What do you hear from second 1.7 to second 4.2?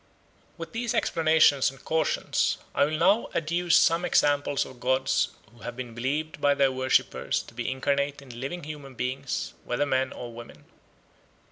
cautions I will now adduce some